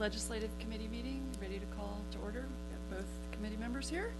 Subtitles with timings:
[0.00, 2.46] Legislative Committee meeting, ready to call to order.
[2.48, 4.10] We have both committee members here.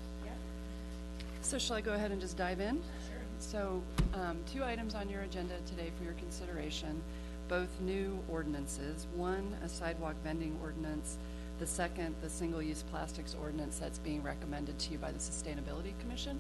[1.41, 2.83] So shall I go ahead and just dive in?
[3.09, 3.23] Sure.
[3.39, 7.01] So, um, two items on your agenda today for your consideration,
[7.49, 9.07] both new ordinances.
[9.17, 11.17] One, a sidewalk vending ordinance.
[11.59, 16.39] The second, the single-use plastics ordinance that's being recommended to you by the Sustainability Commission.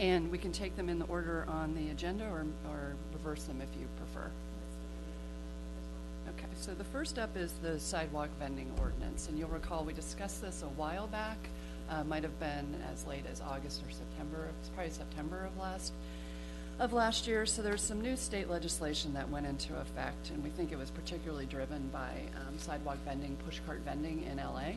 [0.00, 3.60] And we can take them in the order on the agenda or, or reverse them
[3.60, 4.30] if you prefer.
[6.62, 10.62] So the first up is the sidewalk vending ordinance, and you'll recall we discussed this
[10.62, 11.36] a while back.
[11.90, 15.92] Uh, might have been as late as August or September, it's probably September of last,
[16.78, 17.46] of last year.
[17.46, 20.88] So there's some new state legislation that went into effect, and we think it was
[20.88, 24.74] particularly driven by um, sidewalk vending, pushcart vending in LA.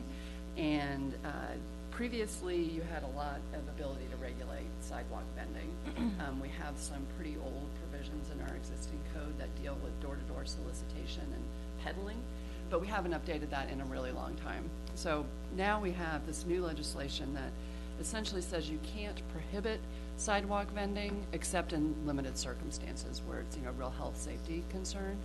[0.60, 1.54] And uh,
[1.92, 5.70] previously, you had a lot of ability to regulate sidewalk vending.
[6.26, 10.46] um, we have some pretty old provisions in our existing code that deal with door-to-door
[10.46, 11.44] solicitation and
[11.86, 12.20] peddling,
[12.68, 14.68] but we haven't updated that in a really long time.
[14.94, 15.24] So
[15.56, 17.52] now we have this new legislation that
[18.00, 19.80] essentially says you can't prohibit
[20.16, 25.16] sidewalk vending except in limited circumstances where it's you know real health safety concern.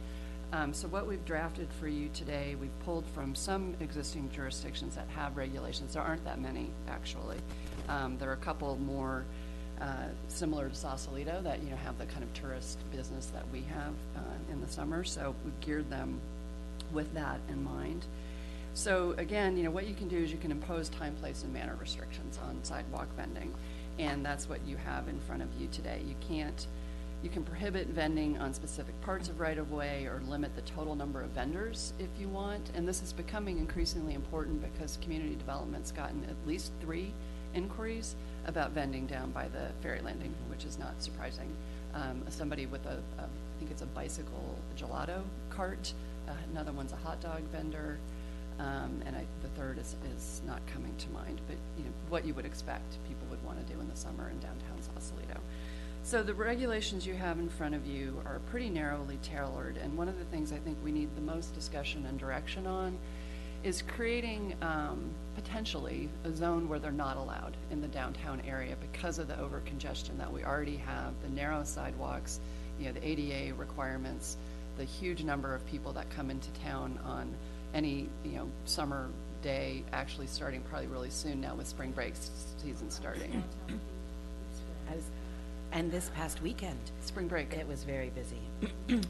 [0.53, 5.07] Um, so what we've drafted for you today, we've pulled from some existing jurisdictions that
[5.15, 5.93] have regulations.
[5.93, 7.37] There aren't that many, actually.
[7.87, 9.23] Um, there are a couple more
[9.79, 13.61] uh, similar to Sausalito that, you know, have the kind of tourist business that we
[13.61, 15.05] have uh, in the summer.
[15.05, 16.19] So we've geared them
[16.93, 18.05] with that in mind.
[18.73, 21.53] So again, you know, what you can do is you can impose time, place, and
[21.53, 23.53] manner restrictions on sidewalk vending.
[23.99, 26.01] And that's what you have in front of you today.
[26.07, 26.65] You can't
[27.23, 31.29] you can prohibit vending on specific parts of right-of-way or limit the total number of
[31.29, 32.71] vendors if you want.
[32.73, 37.13] And this is becoming increasingly important because community development's gotten at least three
[37.53, 38.15] inquiries
[38.47, 41.55] about vending down by the ferry landing, which is not surprising.
[41.93, 45.93] Um, somebody with a, a, I think it's a bicycle gelato cart,
[46.27, 47.99] uh, another one's a hot dog vendor,
[48.59, 52.25] um, and I, the third is, is not coming to mind, but you know, what
[52.25, 55.39] you would expect people would want to do in the summer in downtown Sausalito.
[56.03, 60.07] So the regulations you have in front of you are pretty narrowly tailored, and one
[60.07, 62.97] of the things I think we need the most discussion and direction on
[63.63, 65.11] is creating um,
[65.43, 70.17] potentially a zone where they're not allowed in the downtown area because of the over-congestion
[70.17, 72.39] that we already have, the narrow sidewalks,
[72.79, 74.37] you know, the ADA requirements,
[74.77, 77.33] the huge number of people that come into town on
[77.73, 79.09] any, you know, summer
[79.41, 82.13] day, actually starting probably really soon now with spring break
[82.57, 83.43] season starting.
[84.89, 85.03] I was,
[85.71, 87.53] and this past weekend, Spring break.
[87.53, 88.41] it was very busy.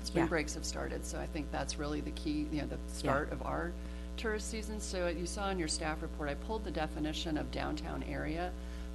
[0.03, 0.25] spring Yeah.
[0.27, 3.41] breaks have started, so I think that's really the key, you know, the start of
[3.45, 3.71] our
[4.21, 4.79] tourist season.
[4.79, 8.51] So you saw in your staff report, I pulled the definition of downtown area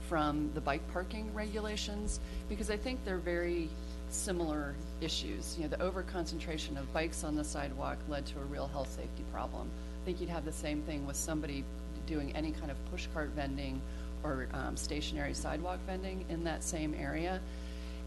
[0.09, 3.69] from the bike parking regulations, because I think they're very
[4.09, 5.57] similar issues.
[5.59, 9.25] You know, the over-concentration of bikes on the sidewalk led to a real health safety
[9.33, 9.69] problem.
[10.01, 11.65] I think you'd have the same thing with somebody
[12.07, 13.83] doing any kind of push cart vending
[14.23, 17.41] or um, stationary sidewalk vending in that same area.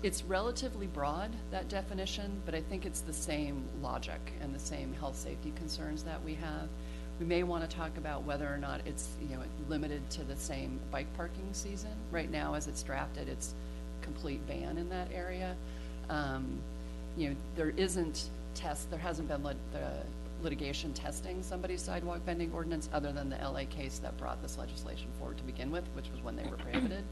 [0.04, 4.94] It's relatively broad, that definition, but I think it's the same logic and the same
[4.94, 6.70] health safety concerns that we have.
[7.20, 10.36] We may want to talk about whether or not it's, you know, limited to the
[10.38, 11.92] same bike parking season.
[12.12, 13.56] Right now, as it's drafted, it's
[14.02, 15.56] complete ban in that area.
[16.10, 16.60] Um,
[17.18, 19.92] you know, there isn't test, there hasn't been lit, the
[20.42, 25.08] litigation testing somebody's sidewalk vending ordinance other than the LA case that brought this legislation
[25.18, 27.04] forward to begin with, which was when they were prohibited.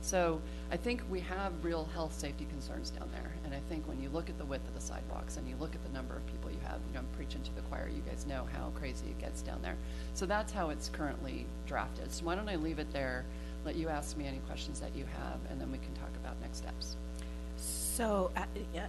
[0.00, 0.40] So
[0.70, 3.32] I think we have real health safety concerns down there.
[3.44, 5.74] And I think when you look at the width of the sidewalks and you look
[5.74, 8.26] at the number of people have, you know, I'm preaching to the choir, you guys
[8.26, 9.76] know how crazy it gets down there.
[10.14, 12.12] So that's how it's currently drafted.
[12.12, 13.24] So why don't I leave it there,
[13.64, 16.40] let you ask me any questions that you have, and then we can talk about
[16.40, 16.96] next steps.
[17.56, 18.44] So, uh,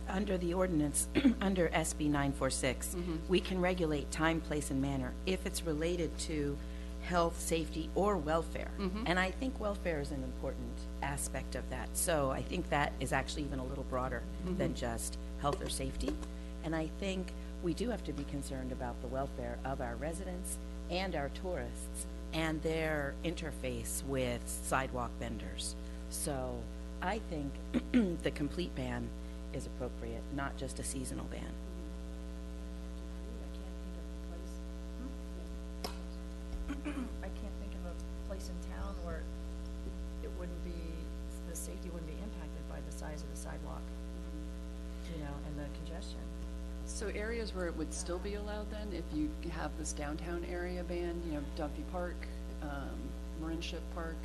[0.08, 1.08] under the ordinance,
[1.42, 3.16] under SB 946, mm-hmm.
[3.28, 6.56] we can regulate time, place, and manner if it's related to
[7.02, 8.70] health, safety, or welfare.
[8.78, 9.04] Mm-hmm.
[9.08, 11.90] And I think welfare is an important aspect of that.
[11.94, 14.58] So I think that is actually even a little broader mm-hmm.
[14.58, 16.14] than just health or safety.
[16.64, 17.34] And I think
[17.64, 20.58] we do have to be concerned about the welfare of our residents
[20.90, 25.76] and our tourists and their interface with sidewalk vendors.
[26.10, 26.56] So
[27.02, 27.52] I think
[28.24, 29.10] the complete ban
[29.54, 31.42] is appropriate, not just a seasonal ban.
[36.70, 39.24] I can't think of a place in town where
[40.24, 40.72] it wouldn't be,
[41.50, 43.82] the safety wouldn't be impacted by the size of the sidewalk,
[45.14, 46.20] you know, and the congestion.
[46.89, 50.83] So areas where it would still be allowed then, if you have this downtown area
[50.83, 52.15] banned, you know, Dunphy Park,
[52.62, 53.59] um,
[53.95, 54.18] Park,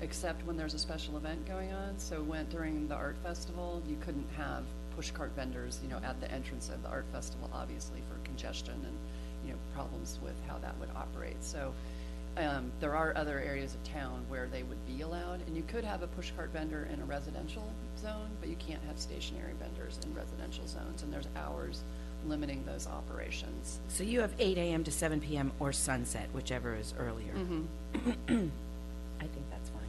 [0.00, 1.96] except when there's a special event going on.
[1.98, 4.64] So when, during the art festival, you couldn't have
[4.98, 8.96] pushcart vendors, you know, at the entrance of the art festival, obviously, for congestion and,
[9.46, 11.44] you know, problems with how that would operate.
[11.44, 11.72] So,
[12.36, 15.84] um, there are other areas of town where they would be allowed, and you could
[15.84, 17.70] have a pushcart vendor in a residential
[18.00, 21.82] zone, but you can't have stationary vendors in residential zones, and there's hours
[22.26, 23.80] limiting those operations.
[23.88, 27.32] So you have eight AM to seven PM or sunset, whichever is earlier.
[27.34, 27.64] Mm-hmm.
[29.20, 29.80] I think that's fine.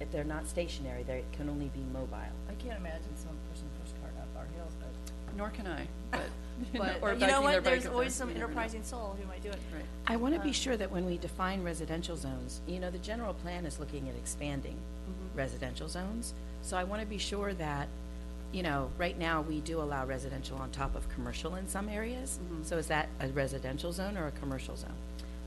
[0.00, 2.16] If they're not stationary, they can only be mobile.
[2.16, 6.20] I can't imagine some pushing push cart up our hills, but, Nor can I, but.
[6.72, 8.34] you know, or you biking know their what, bike there's up always there, some you
[8.34, 8.52] never know.
[8.52, 9.58] enterprising soul who might do it.
[9.74, 9.84] Right.
[10.06, 12.98] I want to be Um, sure that when we define residential zones, you know, the
[12.98, 15.38] general plan is looking at expanding Mm-hmm.
[15.38, 16.32] residential zones.
[16.62, 17.88] So I want to be sure that,
[18.52, 22.38] you know, right now, we do allow residential on top of commercial in some areas.
[22.42, 22.64] Mhm.
[22.64, 24.94] So is that a residential zone or a commercial zone?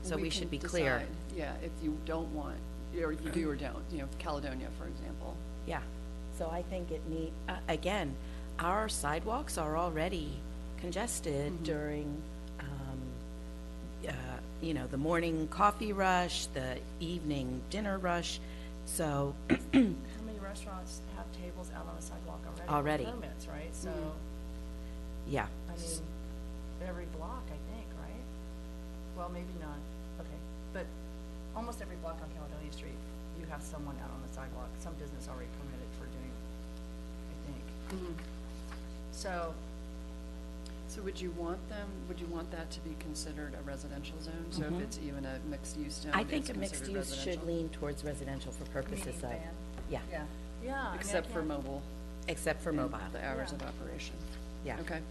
[0.02, 0.98] So we should can be clear.
[1.00, 2.56] decide, Yeah, if you don't want,
[3.02, 5.36] or if you do or don't, you know, Caledonia, for example.
[5.66, 5.80] Yeah,
[6.38, 8.14] so I think it need, uh, again,
[8.60, 10.38] our sidewalks are already
[10.80, 11.64] congested Mhm.
[11.64, 12.22] during,
[12.60, 13.00] um,
[14.08, 14.12] uh,
[14.60, 18.40] you know, the morning coffee rush, the evening dinner rush,
[18.86, 19.56] so, How
[20.24, 22.62] many restaurants have tables out on the sidewalk already?
[22.62, 23.04] with Already.
[23.04, 24.12] Permits, right, so, Mhm.
[25.28, 25.46] yeah.
[25.68, 26.02] I mean,
[26.86, 28.24] every block, I think, right?
[29.16, 29.76] Well, maybe not,
[30.20, 30.38] okay,
[30.72, 30.86] but
[31.54, 32.96] almost every block on Caledonia Street,
[33.38, 36.32] you have someone out on the sidewalk, some business already permitted for doing,
[37.28, 38.18] I think.
[39.12, 39.52] So,
[40.88, 44.46] So would you want them, would you want that to be considered a residential zone?
[44.50, 44.80] So if Mhm.
[44.80, 47.46] it's even a mixed-use zone, I it's think a mixed considered use should residential?
[47.46, 49.54] lean towards residential for purposes of, van?
[49.90, 50.24] yeah, yeah,
[50.64, 50.80] yeah.
[50.80, 51.82] I mean, I Except for can't- mobile.
[52.26, 54.16] except for and mobile, The hours of operation.
[54.64, 54.80] yeah.
[54.80, 55.02] Okay.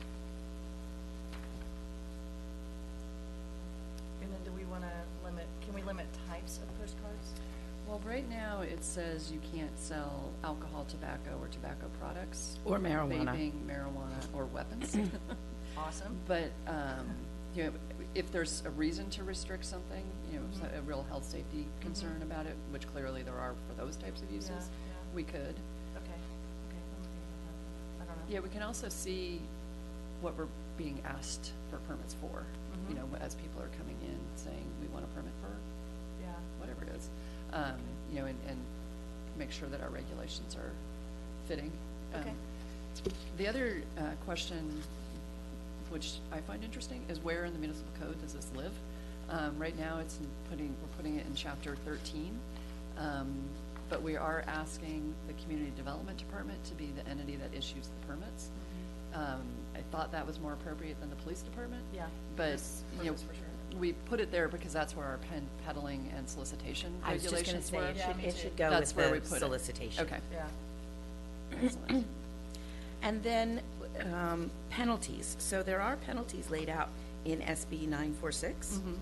[4.23, 4.91] And then do we wanna
[5.23, 7.33] limit, can we limit types of postcards?
[7.87, 12.57] Well, right now, it says you can't sell alcohol, tobacco, or tobacco products.
[12.65, 13.27] Or marijuana.
[13.37, 14.97] Vaping, marijuana, or weapons.
[15.85, 16.15] Awesome.
[16.27, 17.07] But, um,
[17.55, 17.71] you know,
[18.15, 22.21] if there's a reason to restrict something, you know, so- a real health safety concern
[22.21, 24.61] about it, which clearly there are for those types of uses, yeah.
[25.13, 25.33] we could.
[25.95, 26.19] Okay,
[26.67, 28.03] okay, I'm looking at that.
[28.03, 28.33] I don't know.
[28.33, 29.41] Yeah, we can also see
[30.21, 30.47] what we're
[30.77, 32.43] being asked for permits for,
[32.89, 32.97] you Mhm.
[32.97, 35.49] know, as people are coming in saying, we want a permit for
[36.21, 37.09] Yeah, whatever it is.
[37.53, 37.79] Um,
[38.11, 38.57] you know, and, and
[39.37, 40.71] make sure that our regulations are
[41.47, 41.71] fitting.
[42.13, 42.33] Um, Okay.
[43.37, 44.81] The other, uh, question,
[45.89, 48.73] which I find interesting, is where in the municipal code does this live?
[49.29, 52.37] Um, right now, it's in putting, we're putting it in chapter thirteen.
[52.97, 53.33] Um,
[53.89, 58.07] but we are asking the community development department to be the entity that issues the
[58.07, 58.49] permits.
[59.13, 59.41] Um,
[59.75, 61.83] I thought that was more appropriate than the police department.
[61.87, 61.95] Mm-hmm.
[61.95, 62.05] yeah.
[62.35, 63.79] But, this you know, purpose for sure.
[63.79, 67.33] we put it there because that's where our pen peddling and solicitation I was just
[67.33, 67.85] gonna regulations say, were.
[67.85, 68.41] it Yeah, should, me it too.
[68.41, 69.39] should go That's with where we the put it.
[69.39, 70.03] solicitation.
[70.05, 70.47] Okay, Yeah,
[71.63, 72.05] excellent.
[73.03, 73.61] And then
[74.13, 75.35] um, penalties.
[75.39, 76.89] So there are penalties laid out
[77.25, 78.79] in SB 946.
[78.83, 78.97] Mhm.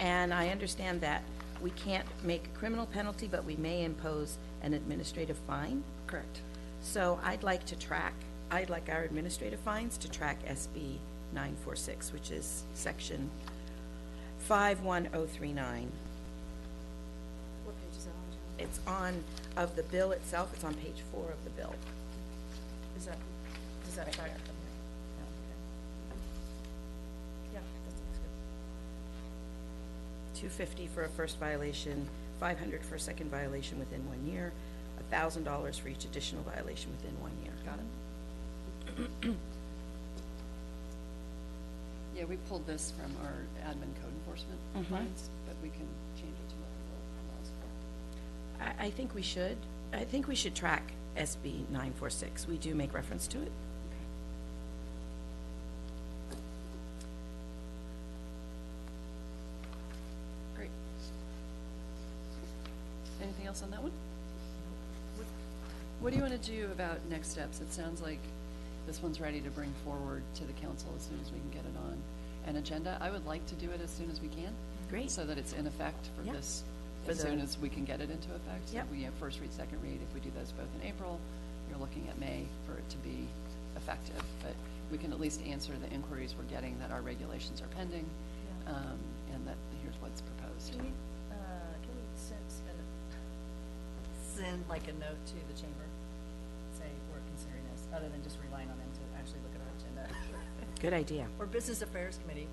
[0.00, 1.22] And I understand that
[1.60, 5.84] we can't make a criminal penalty, but we may impose an administrative fine.
[6.06, 6.40] Correct.
[6.82, 8.14] So I'd like to track,
[8.50, 10.98] I'd like our administrative fines to track SB
[11.34, 13.30] 946, which is section
[14.38, 15.92] 51039.
[17.64, 18.24] what page is that on,
[18.58, 19.24] It's on,
[19.56, 21.74] of the bill itself, it's on page four of the bill.
[22.96, 23.18] Is that,
[23.96, 24.06] that?
[27.52, 28.18] Yeah, that looks
[30.34, 30.40] good.
[30.40, 34.52] 250 for a first violation, 500 for a second violation within one year,
[35.12, 37.52] $1,000 for each additional violation within one year.
[37.64, 37.78] Got
[39.30, 39.36] it.
[42.16, 43.32] Yeah, we pulled this from our
[43.66, 44.84] admin code enforcement Mhm.
[44.90, 47.00] fines, but we can change it to what the law
[47.32, 47.50] allows
[48.68, 48.82] for.
[48.82, 49.56] I, I think we should,
[49.94, 52.46] I think we should track SB 946.
[52.46, 53.50] We do make reference to it.
[60.56, 60.70] Great.
[63.22, 63.92] Anything else on that one?
[66.00, 67.60] What do you want to do about next steps?
[67.60, 68.18] It sounds like
[68.86, 71.64] this one's ready to bring forward to the council as soon as we can get
[71.64, 71.96] it on
[72.46, 72.96] an agenda.
[73.00, 74.52] I would like to do it as soon as we can.
[74.88, 75.10] Great.
[75.10, 76.32] So that it's in effect for Yeah.
[76.32, 76.64] this,
[77.04, 78.68] For as soon as we can get it into effect.
[78.70, 78.90] So Yep.
[78.90, 80.00] we have first read, second read.
[80.02, 81.20] If we do those both in April,
[81.68, 83.28] you're looking at May for it to be
[83.76, 84.22] effective.
[84.42, 84.54] But
[84.90, 88.04] we can at least answer the inquiries we're getting that our regulations are pending,
[88.66, 88.72] Yeah.
[88.74, 88.98] um,
[89.32, 90.72] and that here's what's proposed.
[90.72, 90.88] Can we,
[91.30, 92.78] uh, can we send, send,
[94.36, 95.84] send like a note to the chamber?
[96.76, 99.72] Say, we're considering this, other than just relying on them to actually look at our
[99.78, 100.14] agenda.
[100.80, 101.26] Good idea.
[101.38, 102.48] Or Business Affairs Committee,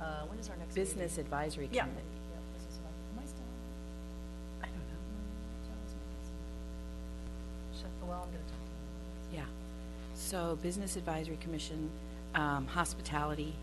[0.00, 0.84] uh, when is our next meeting?
[0.84, 1.82] Business Advisory Yeah.
[1.82, 2.02] Committee.
[2.30, 4.62] Yeah, Business Advisory, am I still on?
[4.62, 5.00] I don't know.
[5.66, 8.64] John was making some- Shut, well, I'm gonna talk
[9.30, 9.36] to.
[9.36, 9.48] Yeah.
[10.14, 11.90] So Business Advisory Commission,
[12.34, 13.54] um, Hospitality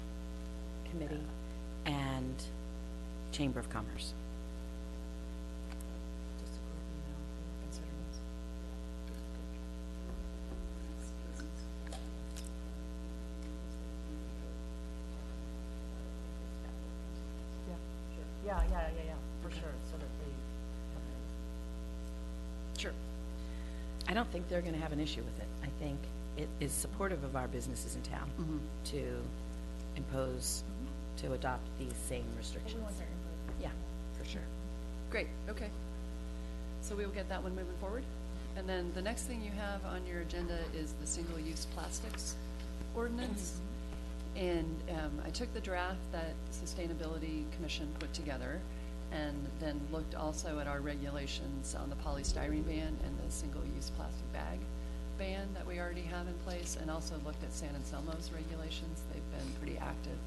[0.91, 1.24] Committee,
[1.86, 2.36] and
[3.32, 4.13] Chamber of Commerce.
[6.39, 7.17] Just a group email,
[7.63, 8.20] consider this.
[17.67, 17.75] Yeah,
[18.15, 18.25] sure.
[18.74, 19.13] Yeah, yeah, yeah, yeah,
[19.44, 20.10] for sure, so that
[22.75, 22.82] they.
[22.82, 22.92] Sure.
[24.08, 25.48] I don't think they're gonna have an issue with it.
[25.63, 26.00] I think
[26.38, 28.60] it is supportive of our businesses in town Mhm.
[28.92, 29.22] to
[29.96, 30.63] impose,
[31.18, 32.84] to adopt these same restrictions.
[33.62, 33.70] Yeah,
[34.18, 34.42] for sure.
[35.12, 35.70] Great, okay.
[36.82, 38.03] So we will get that one moving forward.
[38.58, 42.36] And then the next thing you have on your agenda is the single-use plastics
[42.96, 43.60] ordinance.
[44.36, 48.60] And um, I took the draft that Sustainability Commission put together
[49.12, 54.34] and then looked also at our regulations on the polystyrene ban and the single-use plastic
[54.34, 54.60] bag
[55.20, 59.04] ban that we already have in place, and also looked at San Anselmo's regulations.
[59.13, 60.18] They've been pretty active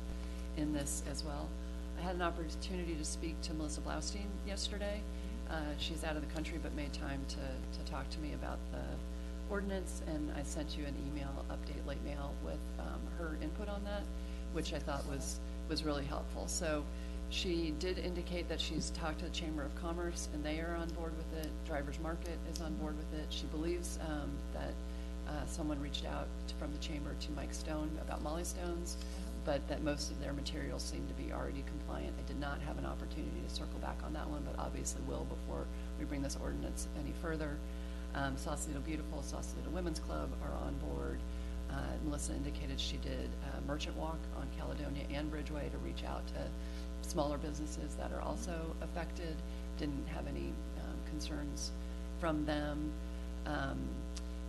[0.57, 1.49] in this as well.
[1.99, 5.01] I had an opportunity to speak to Melissa Blaustein yesterday.
[5.51, 8.59] Uh, she's out of the country but made time to, to talk to me about
[8.71, 8.83] the
[9.53, 13.83] ordinance, and I sent you an email, update late mail, with um, her input on
[13.85, 14.03] that,
[14.53, 16.49] which I thought was, was really helpful.
[16.49, 16.85] So
[17.29, 20.89] she did indicate that she's talked to the Chamber of Commerce, and they are on
[20.91, 21.51] board with it.
[21.67, 23.27] Drivers Market is on board with it.
[23.31, 24.75] She believes um, that
[25.29, 28.97] uh, someone reached out to- from the chamber to Mike Stone about Mollie Stone's,
[29.45, 32.15] but that most of their materials seem to be already compliant.
[32.19, 35.25] I did not have an opportunity to circle back on that one, but obviously will
[35.25, 35.67] before
[35.99, 37.57] we bring this ordinance any further.
[38.17, 41.19] Um, Sausalito Beautiful, Sausalito Women's Club are on board.
[41.71, 46.27] Uh, Melissa indicated she did a merchant walk on Caledonia and Bridgeway to reach out
[46.29, 49.37] to smaller businesses that are also affected.
[49.79, 51.73] Didn't have any um, concerns
[52.21, 52.91] from them.
[53.47, 53.79] Um,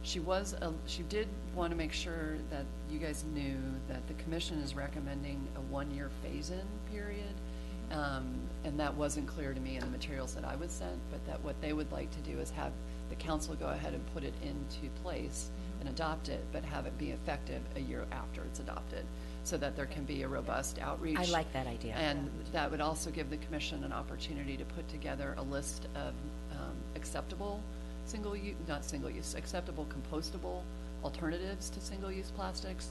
[0.04, 3.58] she was, a- she did want to make sure that you guys knew
[3.90, 7.34] that the commission is recommending a one-year phase-in period.
[7.92, 8.26] Um,
[8.66, 11.42] and that wasn't clear to me in the materials that I was sent, but that
[11.44, 12.72] what they would like to do is have
[13.10, 16.98] the council go ahead and put it into place and adopt it, but have it
[16.98, 19.06] be effective a year after it's adopted,
[19.46, 21.18] so that there can be a robust outreach.
[21.18, 21.94] I like that idea.
[21.94, 26.14] And that would also give the commission an opportunity to put together a list of
[26.52, 27.62] um, acceptable
[28.06, 30.62] single-use, not single-use, acceptable compostable
[31.04, 32.90] alternatives to single-use plastics.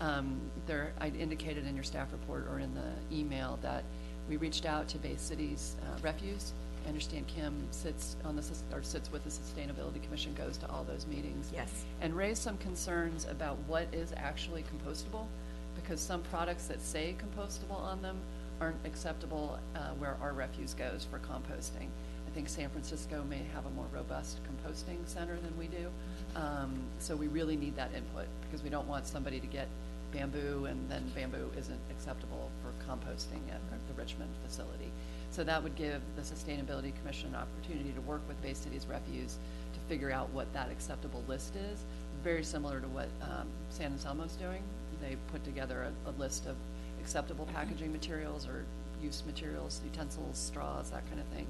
[0.00, 3.82] Um, There, I indicated in your staff report or in the email that
[4.28, 6.52] we reached out to Bay Cities uh, Refuse.
[6.84, 10.70] I understand Kim sits on the, sus- or sits with the Sustainability Commission, goes to
[10.70, 11.84] all those meetings Yes.
[12.00, 15.26] and raise some concerns about what is actually compostable,
[15.74, 18.16] because some products that say compostable on them
[18.60, 21.88] aren't acceptable uh, where our refuse goes for composting.
[22.26, 25.88] I think San Francisco may have a more robust composting center than we do.
[26.36, 29.68] Um, So we really need that input, because we don't want somebody to get
[30.12, 34.90] bamboo, and then bamboo isn't acceptable for composting at the Richmond facility.
[35.30, 39.36] So that would give the Sustainability Commission an opportunity to work with Bay Cities Refuse
[39.74, 41.84] to figure out what that acceptable list is,
[42.24, 44.62] very similar to what um, San Anselmo's doing.
[45.02, 46.56] They put together a, a list of
[47.00, 48.64] acceptable packaging materials or
[49.02, 51.46] use materials, utensils, straws, that kind of thing.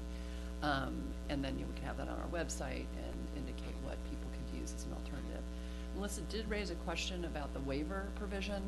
[0.61, 4.59] Um, And then you can have that on our website and indicate what people could
[4.59, 5.18] use as an alternative.
[5.99, 8.63] Melissa did raise a question about the waiver provision.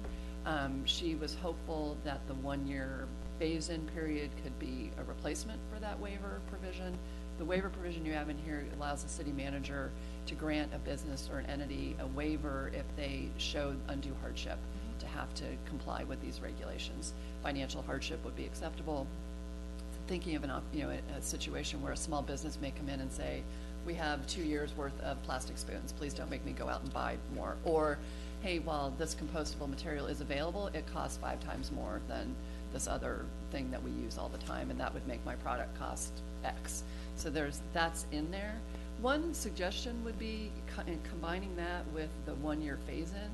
[0.46, 3.08] Um, she was hopeful that the one-year
[3.40, 6.98] phase-in period could be a replacement for that waiver provision.
[7.38, 9.92] The waiver provision you have in here allows the city manager
[10.26, 14.60] to grant a business or an entity a waiver if they showed undue hardship
[15.00, 17.14] to have to comply with these regulations.
[17.44, 19.08] Financial hardship would be acceptable,
[20.12, 23.00] thinking of an, you know, a, a situation where a small business may come in
[23.00, 23.42] and say,
[23.86, 26.92] we have two years' worth of plastic spoons, please don't make me go out and
[26.94, 27.56] buy more.
[27.64, 27.98] Or,
[28.42, 32.36] hey, while this compostable material is available, it costs five times more than
[32.74, 35.80] this other thing that we use all the time, and that would make my product
[35.80, 36.12] cost
[36.44, 36.84] X.
[37.16, 38.56] So there's, that's in there.
[39.00, 43.32] One suggestion would be co- in combining that with the one-year phase-in.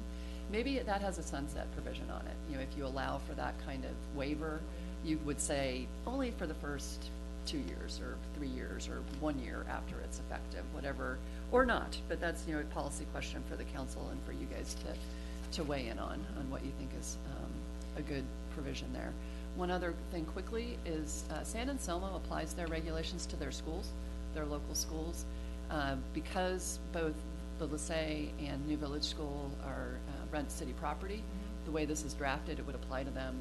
[0.51, 2.35] Maybe that has a sunset provision on it.
[2.47, 4.61] You know, if you allow for that kind of waiver,
[5.07, 7.09] you would say only for the first
[7.45, 11.17] two years or three years or one year after it's effective, whatever,
[11.51, 11.97] or not.
[12.09, 15.55] But that's, you know, a policy question for the council and for you guys to,
[15.55, 17.51] to weigh in on, on what you think is um,
[17.97, 19.13] a good provision there.
[19.55, 23.91] One other thing quickly is uh, San Anselmo applies their regulations to their schools,
[24.35, 25.25] their local schools.
[25.71, 27.15] Uh, Because both
[27.59, 31.23] the Lycée and New Village School are uh, rent city property,
[31.65, 33.35] the way this is drafted, it would apply to them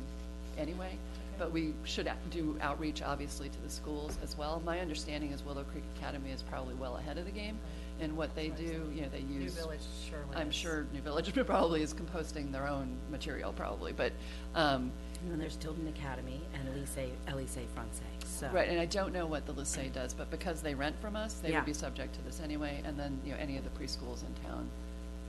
[0.59, 0.97] anyway.
[1.39, 4.63] But we should do outreach, obviously, to the schools as well.
[4.65, 7.59] My understanding is Willow Creek Academy is probably well ahead of the game
[8.01, 9.53] And what they do, you know, they New use.
[9.55, 10.55] Village surely I'm is.
[10.55, 14.13] sure New Village probably is composting their own material probably, but,
[14.55, 14.91] um,
[15.23, 18.49] And then there's Tilden Academy and Lycée, Lycée Francais, so.
[18.51, 21.35] Right, and I don't know what the Lycée does, but because they rent from us,
[21.35, 21.59] they Yeah.
[21.59, 24.33] would be subject to this anyway, and then, you know, any of the preschools in
[24.49, 24.69] town,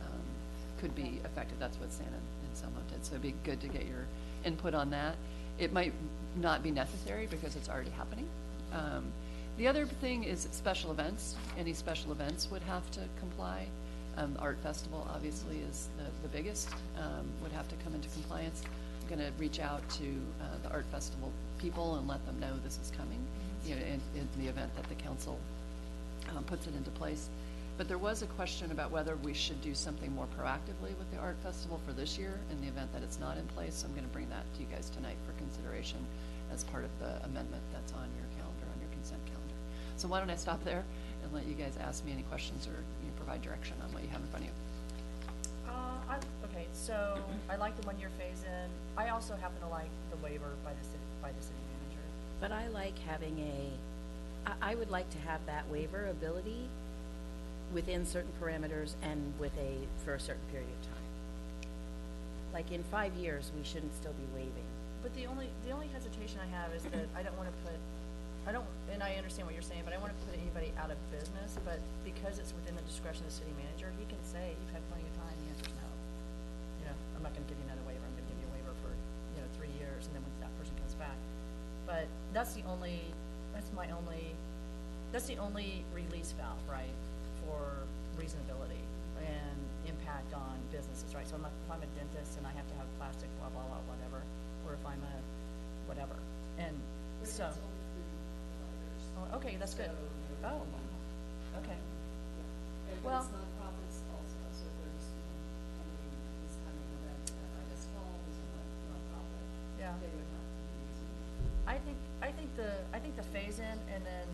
[0.06, 0.22] um,
[0.80, 2.08] could be affected, that's what San
[2.50, 4.06] Anselmo did, so it'd be good to get your
[4.48, 5.16] input on that.
[5.60, 5.94] It might
[6.36, 8.28] not be necessary because it's already happening.
[8.74, 9.06] Um,
[9.58, 13.68] the other thing is special events, any special events would have to comply.
[14.18, 18.64] Um, art festival obviously is the, the biggest, um, would have to come into compliance.
[19.02, 20.06] I'm gonna reach out to,
[20.42, 23.20] uh, the art festival people and let them know this is coming,
[23.66, 25.40] you know, in, in the event that the council,
[26.36, 27.30] um, puts it into place.
[27.78, 31.20] But there was a question about whether we should do something more proactively with the
[31.20, 33.76] art festival for this year in the event that it's not in place.
[33.76, 36.00] So I'm gonna bring that to you guys tonight for consideration
[36.52, 39.54] as part of the amendment that's on your calendar, on your consent calendar.
[39.96, 40.84] So why don't I stop there
[41.24, 44.02] and let you guys ask me any questions or you know, provide direction on what
[44.02, 44.56] you have in front of you.
[45.70, 46.16] Uh, I,
[46.50, 48.70] okay, so I like the one-year phase-in.
[48.98, 52.06] I also happen to like the waiver by the city, by the city manager.
[52.42, 56.70] But I like having a, I, I would like to have that waiver ability
[57.74, 61.08] within certain parameters and with a, for a certain period of time.
[62.54, 64.68] Like in five years, we shouldn't still be waiving.
[65.04, 67.76] But the only, the only hesitation I have is that I don't wanna put,
[68.48, 70.98] I don't, and I understand what you're saying, but I wanna put anybody out of
[71.12, 74.74] business, but because it's within the discretion of the city manager, he can say, you've
[74.74, 75.88] had plenty of time, the answer's no.
[76.82, 78.74] You know, I'm not gonna give you another waiver, I'm gonna give you a waiver
[78.80, 78.92] for,
[79.36, 81.20] you know, three years, and then once that person comes back.
[81.84, 83.04] But that's the only,
[83.54, 84.34] that's my only,
[85.12, 86.96] that's the only release valve, right,
[87.48, 87.88] for
[88.20, 88.84] reasonability
[89.24, 91.26] and impact on businesses, right?
[91.28, 93.64] So I'm a, if I'm a dentist and I have to have plastic, blah, blah,
[93.66, 94.20] blah, whatever,
[94.68, 95.16] or if I'm a,
[95.88, 96.16] whatever,
[96.60, 96.76] and
[97.24, 97.50] so.
[99.18, 99.90] Oh, okay, that's good.
[100.46, 100.62] Oh,
[101.64, 101.78] okay.
[103.04, 105.42] Well- it's nonprofits also, so if there's, you know,
[105.80, 106.12] somebody
[106.44, 109.46] who's having event at Idas Hall, who's a non- nonprofit,
[109.82, 109.94] Yeah.
[109.98, 111.12] they would have to be using.
[111.66, 114.28] I think, I think the, I think the phase-in and then,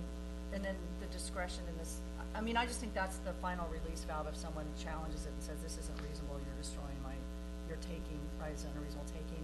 [0.54, 2.00] and then the discretion in this,
[2.38, 5.42] I mean, I just think that's the final release valve if someone challenges it and
[5.42, 7.13] says, this isn't reasonable, you're destroying my,
[7.68, 9.44] you're taking, right, it's unreasonable taking.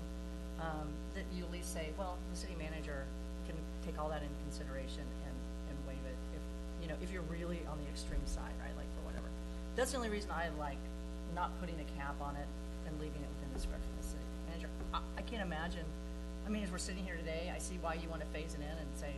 [0.61, 3.07] Um, that you at least say, well, the city manager
[3.47, 5.37] can take all that into consideration and,
[5.71, 6.43] and waive it if,
[6.83, 9.25] you know, if you're really on the extreme side, right, like for whatever.
[9.79, 10.81] That's the only reason I like
[11.33, 12.49] not putting a cap on it
[12.85, 14.69] and leaving it within the discretion of the city manager.
[14.93, 15.87] I, I can't imagine,
[16.45, 18.75] I mean, as we're sitting here today, I see why you wanna phase it in
[18.77, 19.15] and say,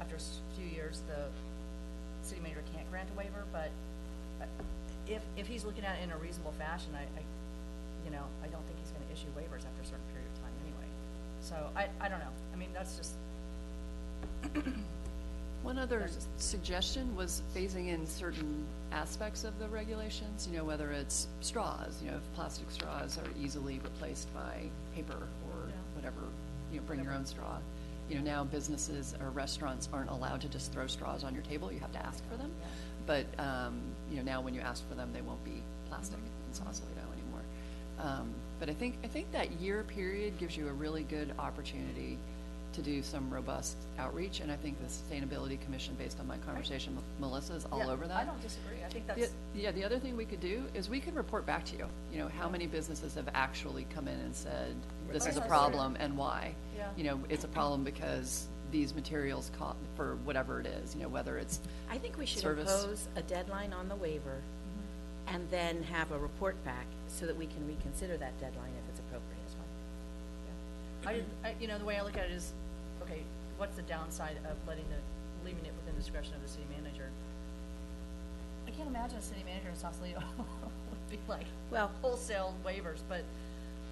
[0.00, 1.28] after a s- few years, the
[2.26, 3.70] city manager can't grant a waiver, but
[4.40, 4.44] uh,
[5.06, 7.22] if, if he's looking at it in a reasonable fashion, I, I,
[8.04, 10.52] you know, I don't think he's gonna issue waivers after a certain period of time
[10.64, 10.88] anyway.
[11.40, 13.14] So, I, I don't know, I mean, that's just,
[15.62, 20.64] One other That's just- suggestion was phasing in certain aspects of the regulations, you know,
[20.64, 24.62] whether it's straws, you know, if plastic straws are easily replaced by
[24.94, 25.74] paper or Yeah.
[25.96, 26.20] whatever,
[26.72, 27.18] you know, bring your Whatever.
[27.20, 27.58] own straw.
[28.08, 31.70] You know, now businesses or restaurants aren't allowed to just throw straws on your table,
[31.72, 32.50] you have to ask for them.
[33.06, 36.54] But, um, you know, now when you ask for them, they won't be plastic and
[36.54, 37.42] Sausalito anymore.
[38.00, 42.18] Um, but I think, I think that year period gives you a really good opportunity
[42.78, 46.94] to do some robust outreach, and I think the Sustainability Commission, based on my conversation
[46.94, 48.16] with Melissa, is all yeah, over that.
[48.16, 50.88] I don't disagree, I think The- that's, Yeah, the other thing we could do is
[50.88, 52.52] we could report back to you, you know, how Yeah.
[52.52, 54.76] many businesses have actually come in and said,
[55.10, 56.54] this Oh, is a that's problem and why.
[56.76, 56.88] Yeah.
[56.96, 61.08] You know, it's a problem because these materials co for whatever it is, you know,
[61.08, 61.58] whether it's,
[61.90, 62.84] I think we should Service.
[62.84, 65.34] impose a deadline on the waiver mm-hmm.
[65.34, 69.00] and then have a report back so that we can reconsider that deadline if it's
[69.00, 69.38] appropriate.
[71.06, 72.67] I, didn't- I, you know, the way I look at it is, okay,
[73.58, 74.96] what's the downside of letting the,
[75.44, 77.10] leaving it within the discretion of the city manager?
[78.66, 83.24] I can't imagine a city manager in Sausalito would be like Well- wholesale waivers, but,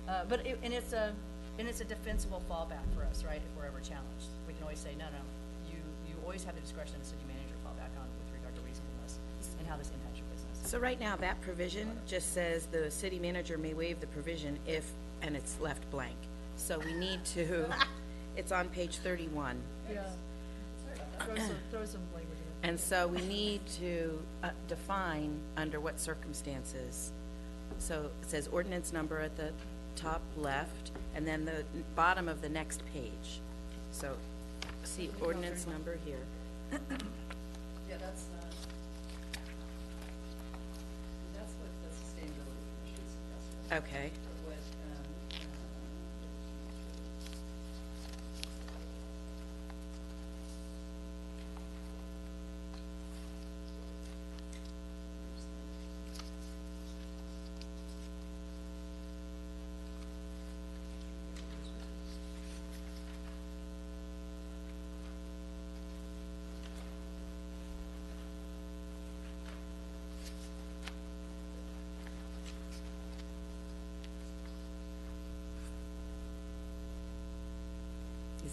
[0.08, 1.12] uh, but it, and it's a,
[1.58, 4.30] and it's a defensible fallback for us, right, if we're ever challenged.
[4.46, 5.22] We can always say, no, no,
[5.70, 8.32] you, you always have the discretion of the city manager to fall back on with
[8.38, 9.18] regard to reasonableness
[9.58, 10.70] and how this impacts your business.
[10.70, 14.90] So right now, that provision just says the city manager may waive the provision if,
[15.22, 16.16] and it's left blank.
[16.56, 17.66] So we need to,
[18.36, 19.60] it's on page thirty-one.
[19.90, 20.02] Yeah.
[21.20, 22.68] Throw some, throw some language in.
[22.68, 27.12] And so we need to uh, define under what circumstances.
[27.78, 29.52] So it says ordinance number at the
[29.96, 33.40] top left, and then the bottom of the next page.
[33.92, 34.14] So,
[34.84, 36.18] see ordinance number here.
[36.70, 38.44] yeah, that's, uh,
[41.34, 43.84] that's what the Sustainability Commission suggested.
[43.84, 44.10] Okay,
[44.44, 45.06] What, um,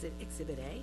[0.04, 0.82] is it Exhibit A?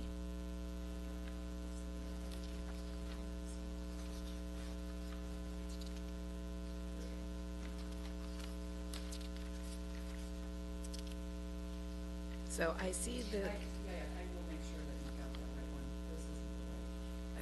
[12.49, 15.85] So I see the, yeah, I will make sure that you got that right one.
[16.15, 16.25] This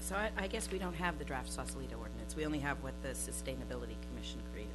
[0.01, 2.35] is so I, I guess we don't have the draft Sausalito ordinance.
[2.35, 4.71] We only have what the Sustainability Commission created.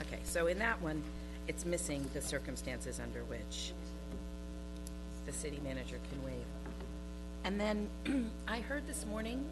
[0.00, 1.02] Okay, so in that one,
[1.46, 3.72] it's missing the circumstances under which
[5.28, 6.46] the city manager can waive.
[7.44, 9.44] And then, I heard this morning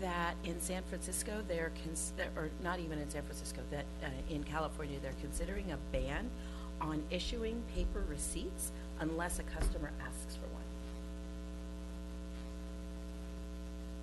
[0.00, 4.44] that in San Francisco, they're, cons- or not even in San Francisco, that uh, in
[4.44, 6.30] California, they're considering a ban
[6.80, 10.62] on issuing paper receipts unless a customer asks for one.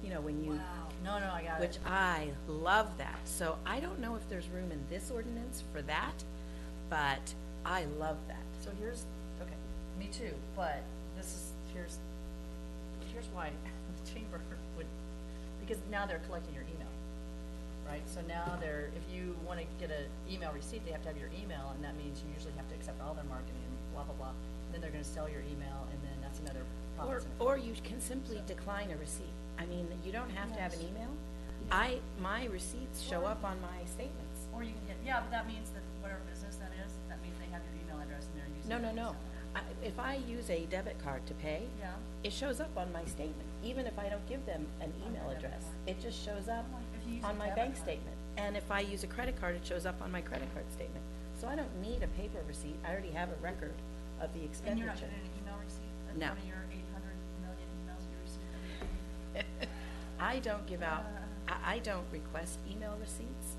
[0.04, 0.60] You know, when you, Wow,
[1.06, 1.82] no, no, I got it which it.
[1.86, 3.20] I love that.
[3.24, 6.24] So I don't know if there's room in this ordinance for that,
[6.90, 7.34] but
[7.66, 8.44] I love that.
[8.62, 9.06] So here's,
[9.42, 9.54] okay,
[9.98, 10.84] me too, but
[11.18, 11.98] this is, here's,
[13.14, 13.50] here's why
[14.06, 14.40] the chamber
[14.78, 14.88] would,
[15.62, 16.92] because now they're collecting your email,
[17.88, 18.04] right?
[18.08, 21.32] So now they're, if you wanna get a email receipt, they have to have your
[21.42, 24.16] email, and that means you usually have to accept all their marketing, and blah, blah,
[24.16, 24.34] blah.
[24.72, 26.64] Then they're gonna sell your email, and then that's another
[27.00, 29.32] Or, profit or you can simply decline a receipt.
[29.58, 31.12] I mean, you don't have to have an email.
[31.72, 34.46] I, my receipts show up on my statements.
[34.54, 37.34] Or you can get, yeah, but that means that whatever business that is, that means
[37.42, 38.70] they have your email address and they're using.
[38.70, 39.08] No, no, it no.
[39.10, 39.18] sell it.
[39.18, 39.35] I,
[39.86, 41.94] if I use a debit card to pay, Yeah.
[42.24, 45.34] it shows up on my statement, even if I don't give them an email your
[45.36, 45.66] debit address.
[45.86, 46.66] It just shows up
[47.00, 47.86] If you use on a my debit bank card.
[47.86, 48.18] statement.
[48.38, 51.04] And if I use a credit card, it shows up on my credit card statement.
[51.40, 52.76] So I don't need a paper receipt.
[52.84, 53.74] I already have a record
[54.20, 55.06] of the And you're not expenditure.
[55.06, 55.94] getting an email receipt?
[56.08, 56.28] That's No.
[56.30, 58.50] one of your eight hundred million emails you receive
[59.36, 59.68] every day?
[60.20, 61.54] I don't give out, Uh.
[61.66, 63.56] I, I don't request email receipts.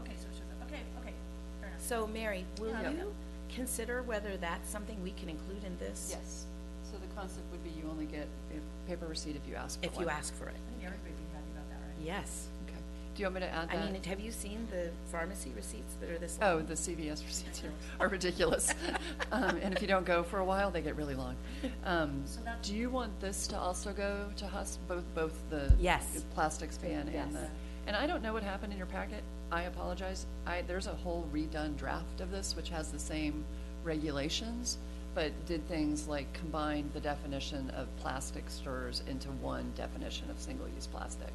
[0.00, 1.14] Okay, so it shows up, okay, okay,
[1.60, 1.80] fair enough.
[1.80, 2.90] So Mary, will Yeah.
[2.90, 3.14] you
[3.54, 6.08] consider whether that's something we can include in this?
[6.16, 6.46] Yes,
[6.90, 9.84] so the concept would be you only get a paper receipt if you ask for
[9.84, 9.88] it.
[9.88, 10.04] If one.
[10.04, 10.54] you ask for it.
[10.56, 12.04] I think everybody would be happy about that, right?
[12.06, 12.48] Yes.
[12.66, 12.78] Okay,
[13.14, 13.76] do you want me to add that?
[13.88, 16.66] I mean, have you seen the pharmacy receipts that are this Oh, long?
[16.66, 18.72] the CVS receipts here are ridiculous.
[19.30, 21.36] Um, and if you don't go for a while, they get really long.
[21.84, 25.70] Um, So that- do you want this to also go to Hus, both, both the
[25.78, 26.24] Yes.
[26.34, 27.26] plastics ban Yes.
[27.26, 27.46] and the,
[27.86, 29.22] and I don't know what happened in your packet.
[29.50, 30.26] I apologize.
[30.46, 33.44] I, there's a whole redone draft of this, which has the same
[33.82, 34.78] regulations,
[35.14, 40.86] but did things like combine the definition of plastic stirrers into one definition of single-use
[40.88, 41.32] plastic.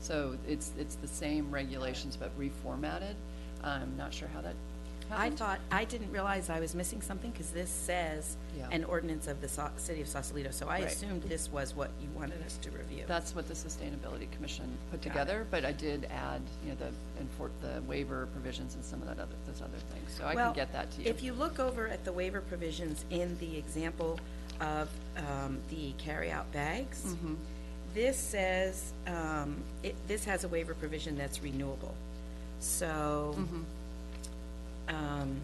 [0.00, 3.14] So it's, it's the same regulations, but reformatted.
[3.62, 4.56] I'm not sure how that
[5.12, 8.68] I thought, I didn't realize I was missing something, because this says Yeah.
[8.70, 10.84] an ordinance of the Sau- city of Sausalito, so I Right.
[10.84, 13.04] assumed this was what you wanted us to review.
[13.06, 15.10] That's what the Sustainability Commission put Got it.
[15.10, 16.90] together, but I did add, you know, the,
[17.22, 20.52] enfor the waiver provisions and some of that other, those other things, so I Well,
[20.52, 21.08] can get that to you.
[21.10, 24.18] If you look over at the waiver provisions in the example
[24.60, 27.34] of um, the carryout bags, Mm-hmm.
[27.94, 31.94] this says, um, it, this has a waiver provision that's renewable.
[32.60, 33.62] So, Mm-hmm.
[34.88, 35.36] Um,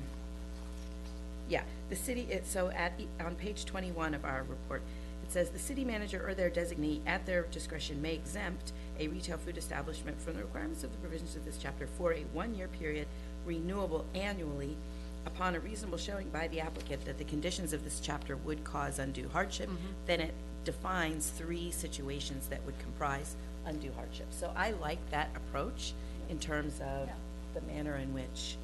[1.48, 2.92] yeah, the city, it, so at,
[3.24, 4.82] on page twenty-one of our report,
[5.24, 9.38] it says, "The city manager or their designee, at their discretion, may exempt a retail
[9.38, 13.06] food establishment from the requirements of the provisions of this chapter for a one-year period,
[13.46, 14.76] renewable annually,
[15.24, 18.98] upon a reasonable showing by the applicant that the conditions of this chapter would cause
[18.98, 19.70] undue hardship."
[20.06, 24.26] Then it defines three situations that would comprise undue hardship.
[24.30, 25.94] So I like that approach
[26.28, 27.08] in terms of
[27.54, 28.56] the manner in which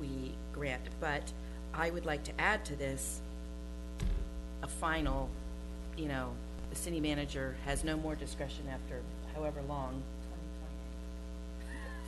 [0.00, 1.22] we grant, but
[1.74, 3.20] I would like to add to this
[4.62, 5.28] a final,
[5.96, 6.30] you know,
[6.70, 9.00] the city manager has no more discretion after
[9.34, 10.02] however long,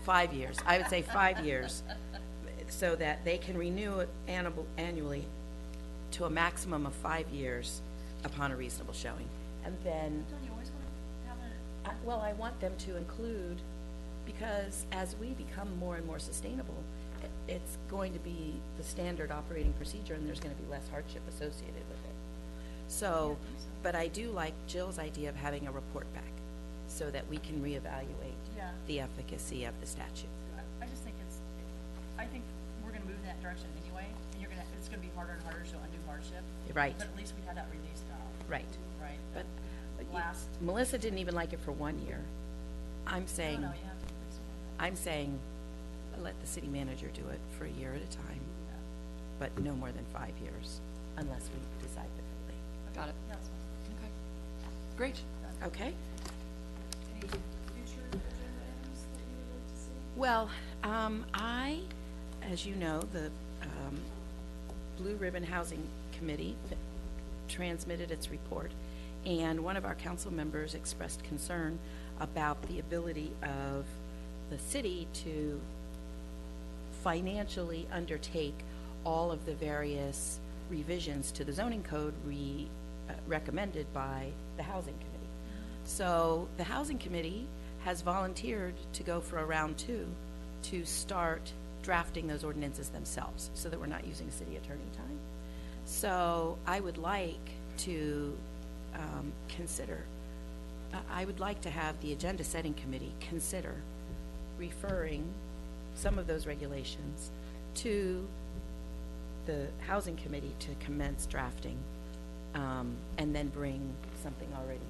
[0.04, 1.82] five years, I would say five years,
[2.68, 5.24] so that they can renew it annual- annually
[6.12, 7.80] to a maximum of five years
[8.24, 9.28] upon a reasonable showing.
[9.64, 13.60] And then Don't you always wanna have a, I- Well, I want them to include,
[14.24, 16.82] because as we become more and more sustainable,
[17.48, 21.82] it's going to be the standard operating procedure, and there's gonna be less hardship associated
[21.88, 22.14] with it.
[22.88, 23.36] So,
[23.82, 26.22] but I do like Jill's idea of having a report back,
[26.88, 28.70] so that we can reevaluate Yeah.
[28.86, 30.28] the efficacy of the statute.
[30.56, 31.36] I, I just think it's,
[32.18, 32.44] I think
[32.84, 35.42] we're gonna move in that direction anyway, and you're gonna, it's gonna be harder and
[35.42, 36.42] harder to undue hardship.
[36.74, 36.94] Right.
[36.98, 38.16] But at least we had that released now,
[38.48, 38.64] Right.
[39.02, 39.18] right?
[39.34, 39.44] But
[39.96, 42.20] but you- Last, Melissa didn't even like it for one year.
[43.06, 44.82] I'm no, saying, no, you have to release it.
[44.82, 45.38] I'm saying,
[46.22, 48.40] let the city manager do it for a year at a time.
[48.68, 48.74] Yeah.
[49.38, 50.80] but no more than five years,
[51.18, 52.54] unless we decide differently.
[52.94, 53.96] Got it, Yeah, that's fine.
[53.98, 54.12] okay.
[54.96, 55.20] Great.
[55.64, 55.92] Okay?
[57.14, 57.38] Any future
[58.08, 59.90] agenda items that you would like to see?
[60.16, 60.50] Well,
[60.84, 61.80] um, I,
[62.50, 63.30] as you know, the,
[63.62, 63.98] um,
[64.98, 65.86] Blue Ribbon Housing
[66.18, 66.56] Committee
[67.48, 68.70] transmitted its report,
[69.26, 71.78] and one of our council members expressed concern
[72.20, 73.84] about the ability of
[74.50, 75.60] the city to
[77.10, 78.58] financially undertake
[79.04, 82.66] all of the various revisions to the zoning code re,
[83.08, 85.30] uh, recommended by the Housing Committee.
[85.84, 87.46] So the Housing Committee
[87.84, 90.04] has volunteered to go for a round two
[90.64, 91.52] to start
[91.84, 95.18] drafting those ordinances themselves, so that we're not using city attorney time.
[95.84, 97.48] So I would like
[97.86, 98.36] to
[98.96, 100.02] um, consider,
[100.92, 103.76] I- I would like to have the Agenda Setting Committee consider
[104.58, 105.22] referring
[105.96, 107.30] some of those regulations
[107.74, 108.26] to
[109.46, 111.76] the Housing Committee to commence drafting,
[112.54, 113.80] um, and then bring
[114.22, 114.80] something already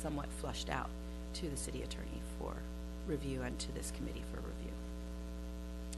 [0.00, 0.88] somewhat flushed out
[1.34, 2.54] to the city attorney for
[3.06, 4.72] review and to this committee for review.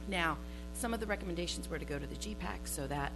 [0.09, 0.37] Now,
[0.75, 3.13] some of the recommendations were to go to the GPAC, so that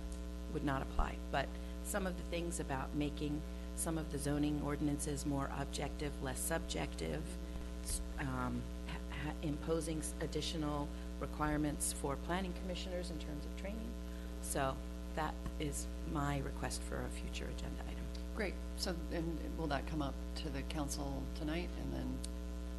[0.52, 1.14] would not apply.
[1.30, 1.46] But
[1.84, 3.40] some of the things about making
[3.76, 7.22] some of the zoning ordinances more objective, less subjective,
[8.20, 8.62] um,
[9.42, 10.88] imposing additional
[11.22, 13.88] requirements for planning commissioners in terms of training.
[14.42, 14.74] So
[15.16, 18.04] that is my request for a future agenda item.
[18.36, 22.08] Great, so, and will that come up to the council tonight and then?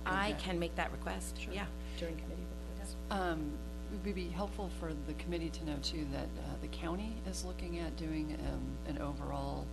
[0.06, 1.54] I can make that request, Sure.
[1.54, 1.66] yeah,
[1.98, 2.42] during committee
[2.76, 2.96] reports.
[3.10, 3.52] Um,
[3.94, 7.46] it would be helpful for the committee to know too that, uh, the county is
[7.46, 9.66] looking at doing, um, an overall,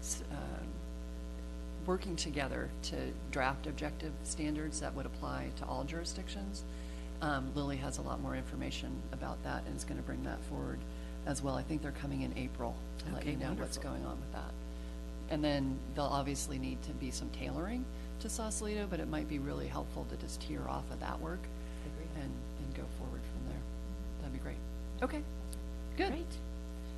[0.00, 0.66] s- um,
[1.86, 2.96] working together to
[3.30, 6.64] draft objective standards that would apply to all jurisdictions.
[7.24, 10.78] Um, Lily has a lot more information about that and is gonna bring that forward
[11.24, 11.54] as well.
[11.56, 13.92] I think they're coming in April to let Okay, you know what's wonderful.
[13.92, 14.52] going on with that.
[15.30, 17.86] And then there'll obviously need to be some tailoring
[18.20, 21.40] to Sausalito, but it might be really helpful to just tear off of that work
[22.16, 23.62] and, and go forward from there.
[24.20, 24.58] That'd be great.
[25.02, 25.22] Okay,
[25.96, 26.10] good.
[26.12, 26.26] Great,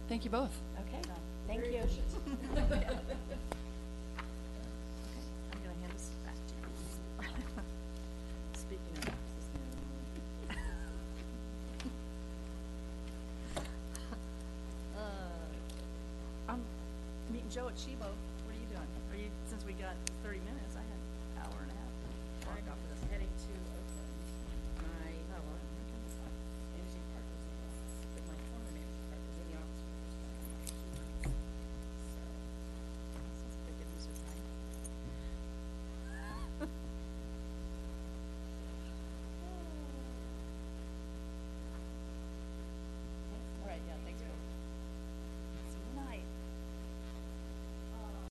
[0.09, 0.51] Thank you both.
[0.89, 1.03] okay,
[1.47, 1.83] thank Very you.